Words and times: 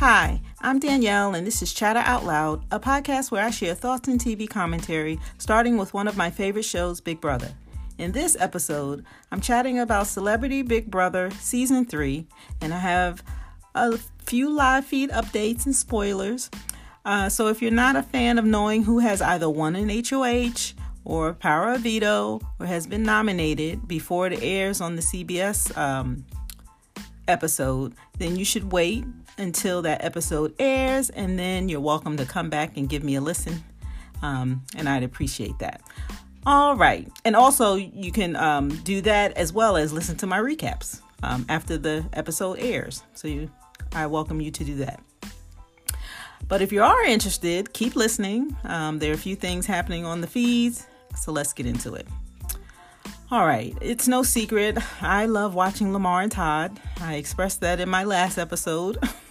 Hi, 0.00 0.40
I'm 0.62 0.78
Danielle, 0.78 1.34
and 1.34 1.46
this 1.46 1.60
is 1.60 1.74
Chatter 1.74 1.98
Out 1.98 2.24
Loud, 2.24 2.64
a 2.70 2.80
podcast 2.80 3.30
where 3.30 3.44
I 3.44 3.50
share 3.50 3.74
thoughts 3.74 4.08
and 4.08 4.18
TV 4.18 4.48
commentary, 4.48 5.20
starting 5.36 5.76
with 5.76 5.92
one 5.92 6.08
of 6.08 6.16
my 6.16 6.30
favorite 6.30 6.64
shows, 6.64 7.02
Big 7.02 7.20
Brother. 7.20 7.50
In 7.98 8.12
this 8.12 8.34
episode, 8.40 9.04
I'm 9.30 9.42
chatting 9.42 9.78
about 9.78 10.06
Celebrity 10.06 10.62
Big 10.62 10.90
Brother 10.90 11.30
Season 11.32 11.84
3, 11.84 12.26
and 12.62 12.72
I 12.72 12.78
have 12.78 13.22
a 13.74 13.98
few 14.24 14.48
live 14.48 14.86
feed 14.86 15.10
updates 15.10 15.66
and 15.66 15.76
spoilers. 15.76 16.48
Uh, 17.04 17.28
so 17.28 17.48
if 17.48 17.60
you're 17.60 17.70
not 17.70 17.94
a 17.94 18.02
fan 18.02 18.38
of 18.38 18.46
knowing 18.46 18.84
who 18.84 19.00
has 19.00 19.20
either 19.20 19.50
won 19.50 19.76
an 19.76 19.90
HOH 19.90 20.72
or 21.04 21.34
Power 21.34 21.74
of 21.74 21.82
Veto 21.82 22.40
or 22.58 22.64
has 22.64 22.86
been 22.86 23.02
nominated 23.02 23.86
before 23.86 24.28
it 24.28 24.42
airs 24.42 24.80
on 24.80 24.96
the 24.96 25.02
CBS 25.02 25.76
um, 25.76 26.24
episode, 27.28 27.94
then 28.16 28.36
you 28.36 28.46
should 28.46 28.72
wait 28.72 29.04
until 29.38 29.82
that 29.82 30.04
episode 30.04 30.54
airs 30.58 31.10
and 31.10 31.38
then 31.38 31.68
you're 31.68 31.80
welcome 31.80 32.16
to 32.16 32.24
come 32.24 32.50
back 32.50 32.76
and 32.76 32.88
give 32.88 33.02
me 33.02 33.14
a 33.14 33.20
listen. 33.20 33.62
Um, 34.22 34.62
and 34.76 34.88
I'd 34.88 35.02
appreciate 35.02 35.58
that. 35.60 35.80
All 36.46 36.76
right. 36.76 37.10
And 37.24 37.36
also, 37.36 37.74
you 37.74 38.12
can 38.12 38.36
um, 38.36 38.68
do 38.68 39.00
that 39.02 39.36
as 39.36 39.52
well 39.52 39.76
as 39.76 39.92
listen 39.92 40.16
to 40.18 40.26
my 40.26 40.38
recaps 40.38 41.00
um, 41.22 41.44
after 41.48 41.76
the 41.76 42.04
episode 42.12 42.58
airs. 42.58 43.02
So 43.14 43.28
you, 43.28 43.50
I 43.92 44.06
welcome 44.06 44.40
you 44.40 44.50
to 44.50 44.64
do 44.64 44.76
that. 44.76 45.00
But 46.48 46.62
if 46.62 46.72
you 46.72 46.82
are 46.82 47.04
interested, 47.04 47.72
keep 47.72 47.94
listening. 47.94 48.56
Um, 48.64 48.98
there 48.98 49.10
are 49.10 49.14
a 49.14 49.18
few 49.18 49.36
things 49.36 49.66
happening 49.66 50.04
on 50.04 50.20
the 50.20 50.26
feeds, 50.26 50.86
so 51.16 51.30
let's 51.30 51.52
get 51.52 51.66
into 51.66 51.94
it. 51.94 52.08
All 53.30 53.46
right, 53.46 53.76
it's 53.80 54.08
no 54.08 54.24
secret. 54.24 54.76
I 55.00 55.26
love 55.26 55.54
watching 55.54 55.92
Lamar 55.92 56.22
and 56.22 56.32
Todd. 56.32 56.80
I 57.00 57.14
expressed 57.14 57.60
that 57.60 57.78
in 57.78 57.88
my 57.88 58.02
last 58.02 58.38
episode. 58.38 58.98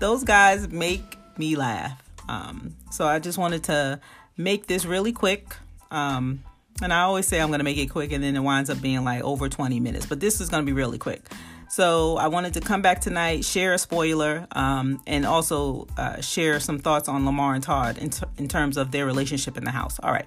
Those 0.00 0.24
guys 0.24 0.68
make 0.68 1.16
me 1.38 1.56
laugh. 1.56 2.02
Um, 2.28 2.74
so 2.90 3.06
I 3.06 3.18
just 3.18 3.38
wanted 3.38 3.64
to 3.64 4.00
make 4.36 4.66
this 4.66 4.84
really 4.84 5.12
quick. 5.12 5.54
Um, 5.90 6.42
and 6.82 6.92
I 6.92 7.02
always 7.02 7.26
say 7.26 7.40
I'm 7.40 7.48
going 7.48 7.60
to 7.60 7.64
make 7.64 7.76
it 7.76 7.88
quick, 7.88 8.10
and 8.12 8.24
then 8.24 8.34
it 8.34 8.40
winds 8.40 8.70
up 8.70 8.80
being 8.80 9.04
like 9.04 9.22
over 9.22 9.48
20 9.48 9.78
minutes. 9.80 10.06
But 10.06 10.20
this 10.20 10.40
is 10.40 10.48
going 10.48 10.62
to 10.62 10.66
be 10.66 10.72
really 10.72 10.98
quick. 10.98 11.22
So 11.68 12.16
I 12.16 12.26
wanted 12.26 12.54
to 12.54 12.60
come 12.60 12.82
back 12.82 13.00
tonight, 13.00 13.44
share 13.44 13.74
a 13.74 13.78
spoiler, 13.78 14.46
um, 14.52 15.00
and 15.06 15.24
also 15.24 15.86
uh, 15.96 16.20
share 16.20 16.58
some 16.58 16.80
thoughts 16.80 17.08
on 17.08 17.24
Lamar 17.24 17.54
and 17.54 17.62
Todd 17.62 17.98
in, 17.98 18.10
t- 18.10 18.24
in 18.38 18.48
terms 18.48 18.76
of 18.76 18.90
their 18.90 19.06
relationship 19.06 19.56
in 19.56 19.64
the 19.64 19.70
house. 19.70 20.00
All 20.02 20.10
right. 20.10 20.26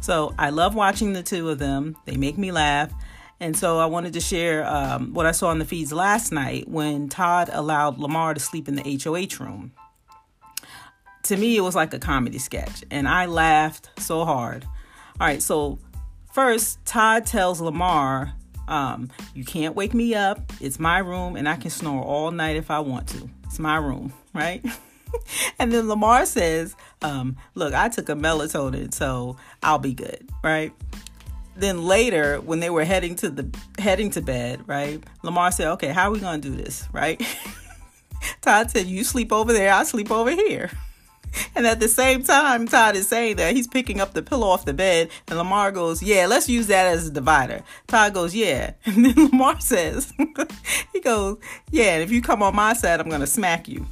So 0.00 0.34
I 0.38 0.50
love 0.50 0.74
watching 0.74 1.12
the 1.12 1.22
two 1.22 1.50
of 1.50 1.58
them. 1.58 1.96
They 2.06 2.16
make 2.16 2.38
me 2.38 2.52
laugh. 2.52 2.90
And 3.40 3.56
so 3.56 3.78
I 3.78 3.86
wanted 3.86 4.12
to 4.14 4.20
share 4.20 4.66
um, 4.66 5.14
what 5.14 5.26
I 5.26 5.32
saw 5.32 5.52
in 5.52 5.58
the 5.58 5.64
feeds 5.64 5.92
last 5.92 6.32
night 6.32 6.68
when 6.68 7.08
Todd 7.08 7.50
allowed 7.52 7.98
Lamar 7.98 8.34
to 8.34 8.40
sleep 8.40 8.68
in 8.68 8.74
the 8.74 9.00
HOH 9.02 9.42
room. 9.42 9.72
To 11.24 11.36
me, 11.36 11.56
it 11.56 11.60
was 11.60 11.76
like 11.76 11.92
a 11.94 11.98
comedy 11.98 12.38
sketch, 12.38 12.84
and 12.90 13.06
I 13.06 13.26
laughed 13.26 13.90
so 13.98 14.24
hard. 14.24 14.64
All 15.20 15.26
right, 15.26 15.42
so 15.42 15.78
first, 16.32 16.84
Todd 16.84 17.26
tells 17.26 17.60
Lamar 17.60 18.34
um, 18.68 19.08
you 19.34 19.44
can't 19.44 19.74
wake 19.74 19.94
me 19.94 20.14
up. 20.14 20.52
It's 20.60 20.78
my 20.78 20.98
room, 20.98 21.36
and 21.36 21.48
I 21.48 21.56
can 21.56 21.70
snore 21.70 22.02
all 22.02 22.30
night 22.30 22.56
if 22.56 22.70
I 22.70 22.80
want 22.80 23.08
to. 23.08 23.28
It's 23.44 23.58
my 23.58 23.76
room, 23.76 24.12
right? 24.34 24.64
and 25.58 25.72
then 25.72 25.88
Lamar 25.88 26.26
says, 26.26 26.76
um, 27.02 27.36
Look, 27.54 27.74
I 27.74 27.88
took 27.88 28.08
a 28.08 28.14
melatonin, 28.14 28.92
so 28.92 29.36
I'll 29.62 29.78
be 29.78 29.94
good, 29.94 30.28
right? 30.42 30.72
Then 31.58 31.84
later, 31.84 32.40
when 32.40 32.60
they 32.60 32.70
were 32.70 32.84
heading 32.84 33.16
to 33.16 33.30
the 33.30 33.58
heading 33.78 34.10
to 34.12 34.20
bed, 34.20 34.62
right? 34.66 35.02
Lamar 35.22 35.50
said, 35.50 35.68
"Okay, 35.72 35.88
how 35.88 36.08
are 36.08 36.12
we 36.12 36.20
gonna 36.20 36.38
do 36.38 36.54
this?" 36.54 36.86
Right? 36.92 37.20
Todd 38.40 38.70
said, 38.70 38.86
"You 38.86 39.04
sleep 39.04 39.32
over 39.32 39.52
there, 39.52 39.72
I 39.72 39.82
sleep 39.82 40.10
over 40.10 40.30
here." 40.30 40.70
And 41.54 41.66
at 41.66 41.80
the 41.80 41.88
same 41.88 42.22
time, 42.22 42.66
Todd 42.66 42.96
is 42.96 43.08
saying 43.08 43.36
that 43.36 43.54
he's 43.54 43.66
picking 43.66 44.00
up 44.00 44.14
the 44.14 44.22
pillow 44.22 44.48
off 44.48 44.64
the 44.64 44.72
bed, 44.72 45.10
and 45.28 45.38
Lamar 45.38 45.72
goes, 45.72 46.02
Yeah, 46.02 46.26
let's 46.26 46.48
use 46.48 46.68
that 46.68 46.86
as 46.86 47.08
a 47.08 47.10
divider. 47.10 47.62
Todd 47.86 48.14
goes, 48.14 48.34
Yeah. 48.34 48.72
And 48.86 49.04
then 49.04 49.30
Lamar 49.30 49.60
says, 49.60 50.12
He 50.92 51.00
goes, 51.00 51.38
Yeah, 51.70 51.94
and 51.94 52.02
if 52.02 52.10
you 52.10 52.22
come 52.22 52.42
on 52.42 52.56
my 52.56 52.72
side, 52.72 53.00
I'm 53.00 53.10
to 53.10 53.26
smack 53.26 53.68
you. 53.68 53.86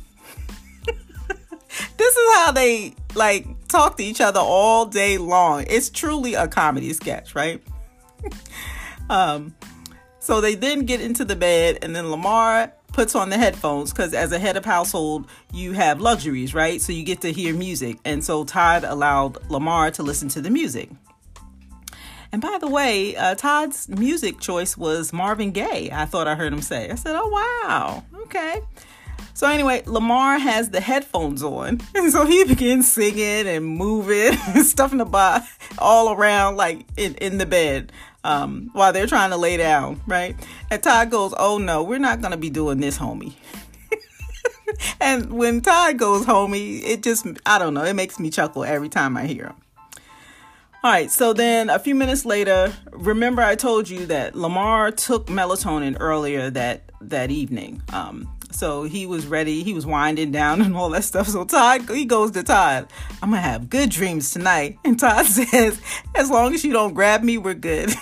This 1.96 2.16
is 2.16 2.34
how 2.36 2.52
they 2.52 2.94
like 3.14 3.46
talk 3.68 3.96
to 3.96 4.04
each 4.04 4.20
other 4.20 4.40
all 4.40 4.86
day 4.86 5.18
long. 5.18 5.64
It's 5.68 5.90
truly 5.90 6.34
a 6.34 6.48
comedy 6.48 6.92
sketch, 6.92 7.34
right? 7.34 7.62
um, 9.10 9.54
so 10.18 10.40
they 10.40 10.54
then 10.54 10.86
get 10.86 11.00
into 11.00 11.24
the 11.24 11.36
bed, 11.36 11.78
and 11.82 11.94
then 11.94 12.10
Lamar 12.10 12.72
puts 12.96 13.14
on 13.14 13.28
the 13.28 13.36
headphones 13.36 13.92
because 13.92 14.14
as 14.14 14.32
a 14.32 14.38
head 14.38 14.56
of 14.56 14.64
household 14.64 15.28
you 15.52 15.72
have 15.72 16.00
luxuries 16.00 16.54
right? 16.54 16.80
So 16.80 16.92
you 16.94 17.04
get 17.04 17.20
to 17.20 17.32
hear 17.32 17.54
music. 17.54 17.98
And 18.06 18.24
so 18.24 18.42
todd 18.44 18.84
allowed 18.84 19.50
lamar 19.50 19.90
to 19.92 20.02
listen 20.02 20.30
to 20.30 20.40
the 20.40 20.48
music. 20.48 20.88
And 22.32 22.40
by 22.40 22.56
the 22.58 22.68
way 22.68 23.14
uh, 23.14 23.34
todd's 23.34 23.86
music 23.90 24.40
choice 24.40 24.78
was 24.78 25.12
marvin 25.12 25.50
gaye 25.52 25.90
i 25.92 26.06
thought 26.06 26.26
i 26.26 26.34
heard 26.34 26.54
him 26.54 26.62
say. 26.62 26.88
I 26.90 26.94
said 26.94 27.14
oh 27.14 27.28
wow. 27.28 28.02
Okay 28.22 28.62
so 29.34 29.48
anyway 29.48 29.82
lamar 29.86 30.38
has 30.38 30.70
the 30.70 30.80
headphones 30.80 31.42
on 31.42 31.80
and 31.94 32.12
so 32.12 32.24
he 32.24 32.44
begins 32.44 32.90
singing 32.90 33.46
and 33.46 33.66
moving 33.66 34.38
and 34.48 34.64
stuffing 34.64 34.98
the 34.98 35.04
body 35.04 35.44
all 35.78 36.12
around 36.12 36.56
like 36.56 36.86
in, 36.96 37.14
in 37.16 37.38
the 37.38 37.46
bed 37.46 37.92
um, 38.26 38.70
while 38.72 38.92
they're 38.92 39.06
trying 39.06 39.30
to 39.30 39.36
lay 39.36 39.56
down, 39.56 40.00
right? 40.06 40.34
And 40.68 40.82
Todd 40.82 41.10
goes, 41.10 41.32
Oh 41.38 41.58
no, 41.58 41.84
we're 41.84 42.00
not 42.00 42.20
to 42.22 42.36
be 42.36 42.50
doing 42.50 42.80
this, 42.80 42.98
homie. 42.98 43.34
and 45.00 45.32
when 45.32 45.60
Todd 45.60 45.98
goes, 45.98 46.26
homie, 46.26 46.82
it 46.82 47.02
just, 47.02 47.26
I 47.46 47.58
don't 47.58 47.72
know, 47.74 47.84
it 47.84 47.94
makes 47.94 48.18
me 48.18 48.30
chuckle 48.30 48.64
every 48.64 48.88
time 48.88 49.16
I 49.16 49.26
hear 49.26 49.46
him. 49.46 49.56
All 50.82 50.92
right, 50.92 51.10
so 51.10 51.32
then 51.32 51.70
a 51.70 51.78
few 51.78 51.94
minutes 51.94 52.24
later, 52.24 52.72
remember 52.92 53.42
I 53.42 53.54
told 53.54 53.88
you 53.88 54.06
that 54.06 54.36
Lamar 54.36 54.90
took 54.92 55.26
melatonin 55.26 55.96
earlier 55.98 56.50
that 56.50 56.90
that 57.00 57.30
evening. 57.30 57.82
Um, 57.92 58.35
so 58.56 58.84
he 58.84 59.04
was 59.04 59.26
ready, 59.26 59.62
he 59.62 59.74
was 59.74 59.84
winding 59.84 60.32
down 60.32 60.62
and 60.62 60.74
all 60.76 60.88
that 60.90 61.04
stuff. 61.04 61.28
So 61.28 61.44
Todd, 61.44 61.88
he 61.90 62.04
goes 62.04 62.30
to 62.32 62.42
Todd, 62.42 62.88
I'm 63.22 63.30
gonna 63.30 63.42
have 63.42 63.68
good 63.68 63.90
dreams 63.90 64.30
tonight. 64.30 64.78
And 64.86 64.98
Todd 64.98 65.26
says, 65.26 65.80
as 66.14 66.30
long 66.30 66.54
as 66.54 66.64
you 66.64 66.72
don't 66.72 66.94
grab 66.94 67.22
me, 67.22 67.38
we're 67.38 67.54
good. 67.54 67.90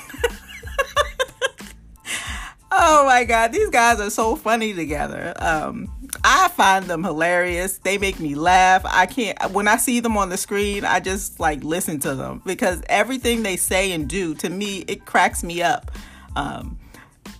oh 2.70 3.06
my 3.06 3.24
God, 3.24 3.52
these 3.52 3.70
guys 3.70 4.00
are 4.00 4.10
so 4.10 4.36
funny 4.36 4.74
together. 4.74 5.32
Um, 5.38 5.90
I 6.22 6.48
find 6.48 6.84
them 6.84 7.02
hilarious. 7.02 7.78
They 7.78 7.96
make 7.96 8.20
me 8.20 8.34
laugh. 8.34 8.82
I 8.84 9.06
can't, 9.06 9.38
when 9.52 9.66
I 9.66 9.78
see 9.78 10.00
them 10.00 10.18
on 10.18 10.28
the 10.28 10.36
screen, 10.36 10.84
I 10.84 11.00
just 11.00 11.40
like 11.40 11.64
listen 11.64 11.98
to 12.00 12.14
them 12.14 12.42
because 12.44 12.82
everything 12.88 13.42
they 13.42 13.56
say 13.56 13.92
and 13.92 14.06
do 14.08 14.34
to 14.36 14.50
me, 14.50 14.84
it 14.86 15.06
cracks 15.06 15.42
me 15.42 15.62
up. 15.62 15.90
Um, 16.36 16.78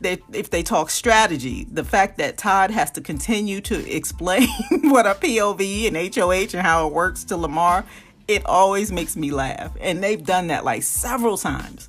if 0.03 0.51
they 0.51 0.63
talk 0.63 0.91
strategy, 0.91 1.67
the 1.71 1.85
fact 1.85 2.19
that 2.19 2.37
Todd 2.37 2.71
has 2.71 2.91
to 2.93 3.01
continue 3.01 3.61
to 3.63 3.95
explain 3.95 4.49
what 4.83 5.07
a 5.07 5.15
POV 5.15 5.87
and 5.89 6.15
HOH 6.15 6.57
and 6.57 6.67
how 6.67 6.87
it 6.87 6.93
works 6.93 7.25
to 7.25 7.37
Lamar, 7.37 7.85
it 8.29 8.45
always 8.47 8.91
makes 8.91 9.17
me 9.17 9.31
laugh. 9.31 9.73
And 9.81 10.03
they've 10.03 10.23
done 10.23 10.49
that 10.49 10.65
like 10.65 10.83
several 10.83 11.37
times. 11.37 11.89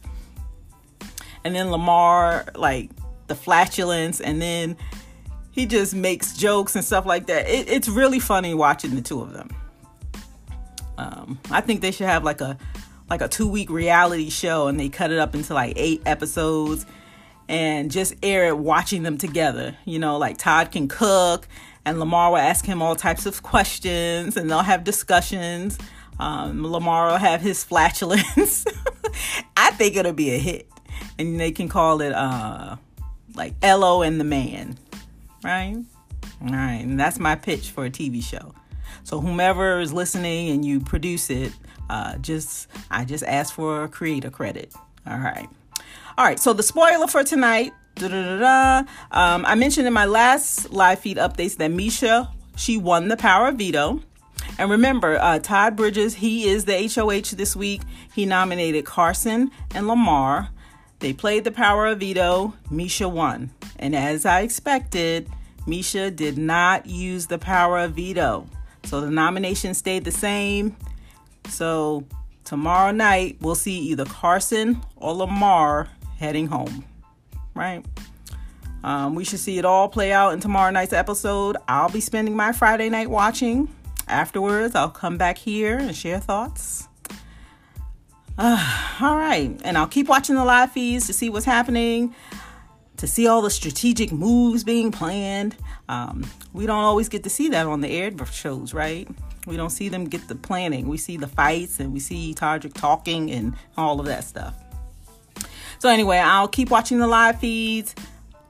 And 1.44 1.56
then 1.56 1.72
Lamar, 1.72 2.46
like 2.56 2.90
the 3.28 3.36
flatulence, 3.36 4.20
and 4.20 4.42
then 4.42 4.78
he 5.52 5.66
just 5.66 5.96
makes 5.96 6.36
jokes 6.36 6.76
and 6.76 6.84
stuff 6.84 7.06
like 7.06 7.28
that. 7.28 7.48
It, 7.48 7.70
it's 7.70 7.88
really 7.88 8.20
funny 8.20 8.54
watching 8.54 8.96
the 8.96 9.02
two 9.02 9.22
of 9.22 9.34
them. 9.34 9.50
Um, 10.98 11.40
I 11.52 11.62
think 11.62 11.82
they 11.82 11.92
should 11.92 12.08
have 12.08 12.24
like 12.24 12.42
a 12.42 12.58
like 13.10 13.22
a 13.22 13.28
two 13.28 13.48
week 13.48 13.70
reality 13.70 14.30
show, 14.30 14.68
and 14.68 14.80
they 14.80 14.90
cut 14.90 15.12
it 15.12 15.20
up 15.20 15.36
into 15.36 15.54
like 15.54 15.74
eight 15.76 16.02
episodes 16.06 16.86
and 17.48 17.92
just 17.92 18.16
air 18.24 18.48
it 18.48 18.58
watching 18.58 19.04
them 19.04 19.18
together. 19.18 19.78
You 19.86 20.00
know, 20.00 20.18
like 20.18 20.38
Todd 20.38 20.72
can 20.72 20.88
cook 20.88 21.48
and 21.86 22.00
Lamar 22.00 22.32
will 22.32 22.38
ask 22.38 22.66
him 22.66 22.82
all 22.82 22.96
types 22.96 23.26
of 23.26 23.44
questions 23.44 24.38
and 24.38 24.50
they'll 24.50 24.60
have 24.60 24.84
discussions. 24.84 25.78
Um, 26.20 26.66
Lamar 26.66 27.08
will 27.08 27.18
have 27.18 27.42
his 27.42 27.64
flatulence. 27.64 28.66
I 29.58 29.72
think 29.72 29.96
it'll 29.96 30.14
be 30.14 30.32
a 30.34 30.38
hit. 30.38 30.68
And 31.20 31.40
they 31.40 31.52
can 31.52 31.70
call 31.70 32.02
it 32.02 32.14
uh, 32.14 32.78
like 33.36 33.54
Ello 33.62 34.02
and 34.02 34.20
the 34.20 34.24
Man, 34.24 34.78
right? 35.44 35.78
All 36.42 36.50
right, 36.50 36.82
and 36.82 37.00
that's 37.00 37.20
my 37.20 37.36
pitch 37.36 37.72
for 37.72 37.86
a 37.86 37.90
TV 37.90 38.24
show. 38.24 38.54
So 39.04 39.22
whomever 39.22 39.80
is 39.80 39.94
listening 39.94 40.50
and 40.50 40.66
you 40.66 40.80
produce 40.80 41.30
it, 41.30 41.54
uh, 41.90 42.18
just 42.18 42.68
I 42.90 43.06
just 43.06 43.24
ask 43.24 43.54
for 43.54 43.84
a 43.84 43.88
creator 43.88 44.30
credit. 44.30 44.74
All 45.08 45.18
right. 45.18 45.48
All 46.18 46.24
right, 46.24 46.40
so 46.40 46.54
the 46.54 46.64
spoiler 46.64 47.08
for 47.08 47.26
tonight. 47.26 47.74
Um, 48.02 49.46
I 49.46 49.56
mentioned 49.56 49.86
in 49.86 49.92
my 49.92 50.06
last 50.06 50.72
live 50.72 51.00
feed 51.00 51.18
updates 51.18 51.58
that 51.58 51.72
Miesha 51.72 52.30
she 52.56 52.78
won 52.78 53.10
the 53.10 53.18
power 53.18 53.50
of 53.50 53.56
veto. 53.56 54.00
And 54.58 54.72
remember, 54.72 55.18
uh, 55.20 55.40
Todd 55.40 55.76
Bridges, 55.76 56.16
he 56.16 56.48
is 56.48 56.64
the 56.64 56.88
HOH 56.88 57.36
this 57.36 57.54
week. 57.54 57.82
He 58.14 58.26
nominated 58.26 58.86
Carson 58.86 59.52
and 59.74 59.90
Lamar. 59.90 60.52
They 61.00 61.12
played 61.12 61.44
the 61.44 61.52
power 61.52 61.88
of 61.88 62.00
veto. 62.00 62.54
Miesha 62.72 63.12
won. 63.12 63.52
And 63.78 63.94
as 63.94 64.26
I 64.26 64.40
expected, 64.40 65.30
Miesha 65.68 66.16
did 66.16 66.38
not 66.38 66.86
use 66.86 67.28
the 67.28 67.38
power 67.38 67.80
of 67.80 67.96
veto. 67.96 68.48
So 68.86 69.02
the 69.02 69.12
nomination 69.12 69.74
stayed 69.74 70.06
the 70.06 70.12
same. 70.12 70.78
So 71.50 72.06
tomorrow 72.46 72.92
night, 72.92 73.36
we'll 73.42 73.56
see 73.56 73.80
either 73.80 74.06
Carson 74.06 74.82
or 74.96 75.14
Lamar 75.14 75.90
heading 76.18 76.48
home, 76.48 76.86
right? 77.54 77.86
Um, 78.84 79.16
we 79.16 79.24
should 79.24 79.40
see 79.40 79.58
it 79.58 79.66
all 79.66 79.90
play 79.90 80.12
out 80.12 80.34
in 80.34 80.40
tomorrow 80.40 80.70
night's 80.72 80.94
episode. 80.94 81.58
I'll 81.68 81.90
be 81.90 82.02
spending 82.02 82.36
my 82.36 82.52
Friday 82.52 82.90
night 82.90 83.10
watching. 83.10 83.68
Afterwards, 84.08 84.76
I'll 84.76 84.92
come 84.92 85.18
back 85.18 85.40
here 85.40 85.78
and 85.80 85.96
share 85.96 86.20
thoughts. 86.20 86.88
Uh, 88.38 88.98
all 89.02 89.18
right. 89.18 89.60
And 89.64 89.78
I'll 89.78 89.88
keep 89.88 90.08
watching 90.08 90.36
the 90.36 90.46
live 90.46 90.72
feeds 90.72 91.08
to 91.08 91.14
see 91.14 91.32
what's 91.32 91.46
happening, 91.46 92.14
to 92.98 93.08
see 93.08 93.28
all 93.28 93.42
the 93.42 93.50
strategic 93.50 94.12
moves 94.12 94.64
being 94.64 94.92
planned. 94.92 95.58
Um, 95.90 96.24
we 96.54 96.66
don't 96.66 96.84
always 96.84 97.10
get 97.10 97.24
to 97.24 97.30
see 97.30 97.50
that 97.50 97.66
on 97.66 97.82
the 97.82 97.90
aired 97.90 98.22
shows, 98.28 98.74
right? 98.74 99.08
We 99.48 99.58
don't 99.58 99.70
see 99.70 99.90
them 99.90 100.06
get 100.06 100.28
the 100.28 100.36
planning. 100.36 100.88
We 100.88 100.98
see 100.98 101.18
the 101.18 101.28
fights 101.28 101.80
and 101.80 101.94
we 101.94 102.00
see 102.00 102.34
Todrick 102.34 102.74
talking 102.74 103.32
and 103.32 103.56
all 103.78 104.00
of 104.00 104.06
that 104.08 104.24
stuff. 104.24 104.56
So, 105.80 105.90
anyway, 105.90 106.18
I'll 106.18 106.48
keep 106.48 106.70
watching 106.70 107.00
the 107.00 107.08
live 107.08 107.40
feeds 107.40 107.96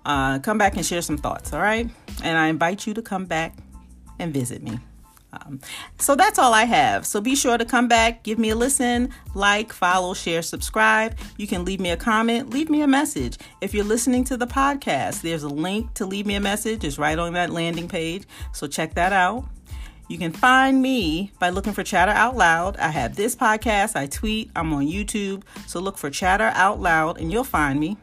uh, 0.05 0.39
come 0.39 0.57
back 0.57 0.75
and 0.75 0.85
share 0.85 1.01
some 1.01 1.17
thoughts, 1.17 1.51
all 1.53 1.61
right? 1.61 1.89
And 2.23 2.37
I 2.37 2.47
invite 2.47 2.87
you 2.87 2.93
to 2.93 3.01
come 3.01 3.25
back 3.25 3.55
and 4.19 4.33
visit 4.33 4.61
me. 4.63 4.79
Um, 5.33 5.59
so 5.99 6.15
that's 6.15 6.39
all 6.39 6.53
I 6.53 6.63
have. 6.63 7.05
So 7.05 7.19
be 7.19 7.35
sure 7.35 7.57
to 7.57 7.65
come 7.65 7.89
back, 7.89 8.23
give 8.23 8.39
me 8.39 8.51
a 8.51 8.55
listen, 8.55 9.09
like, 9.33 9.73
follow, 9.73 10.13
share, 10.13 10.41
subscribe. 10.41 11.17
You 11.37 11.45
can 11.45 11.65
leave 11.65 11.81
me 11.81 11.89
a 11.89 11.97
comment, 11.97 12.51
leave 12.51 12.69
me 12.69 12.81
a 12.81 12.87
message. 12.87 13.37
If 13.59 13.73
you're 13.73 13.83
listening 13.83 14.23
to 14.25 14.37
the 14.37 14.47
podcast, 14.47 15.21
there's 15.21 15.43
a 15.43 15.49
link 15.49 15.93
to 15.95 16.05
leave 16.05 16.25
me 16.25 16.35
a 16.35 16.39
message. 16.39 16.83
It's 16.85 16.97
right 16.97 17.19
on 17.19 17.33
that 17.33 17.49
landing 17.49 17.89
page. 17.89 18.23
So 18.53 18.67
check 18.67 18.93
that 18.93 19.11
out. 19.11 19.45
You 20.07 20.17
can 20.17 20.31
find 20.31 20.81
me 20.81 21.31
by 21.39 21.49
looking 21.49 21.73
for 21.73 21.83
Chatter 21.83 22.11
Out 22.11 22.35
Loud. 22.35 22.77
I 22.77 22.89
have 22.89 23.15
this 23.15 23.35
podcast, 23.35 23.95
I 23.95 24.05
tweet, 24.05 24.51
I'm 24.55 24.71
on 24.73 24.85
YouTube. 24.85 25.43
So 25.65 25.79
look 25.79 25.97
for 25.97 26.09
Chatter 26.09 26.51
Out 26.53 26.79
Loud 26.79 27.19
and 27.19 27.31
you'll 27.31 27.43
find 27.43 27.79
me. 27.79 27.97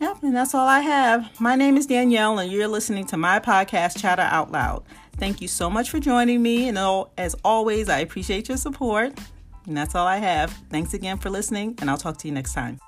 Yep, 0.00 0.22
and 0.22 0.34
that's 0.34 0.54
all 0.54 0.66
I 0.66 0.80
have. 0.80 1.40
My 1.40 1.54
name 1.54 1.76
is 1.76 1.86
Danielle, 1.86 2.40
and 2.40 2.50
you're 2.50 2.66
listening 2.66 3.06
to 3.06 3.16
my 3.16 3.38
podcast, 3.38 4.00
Chatter 4.00 4.22
Out 4.22 4.50
Loud. 4.50 4.82
Thank 5.16 5.40
you 5.40 5.46
so 5.46 5.70
much 5.70 5.90
for 5.90 6.00
joining 6.00 6.42
me, 6.42 6.66
and 6.66 6.76
oh, 6.76 7.10
as 7.16 7.36
always, 7.44 7.88
I 7.88 8.00
appreciate 8.00 8.48
your 8.48 8.58
support. 8.58 9.16
And 9.64 9.76
that's 9.76 9.94
all 9.94 10.04
I 10.04 10.16
have. 10.16 10.50
Thanks 10.70 10.92
again 10.92 11.18
for 11.18 11.30
listening, 11.30 11.76
and 11.80 11.88
I'll 11.88 11.96
talk 11.96 12.18
to 12.18 12.26
you 12.26 12.34
next 12.34 12.52
time. 12.52 12.80